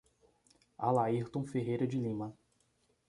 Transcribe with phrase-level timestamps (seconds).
[0.79, 2.35] Alairton Ferreira de Lima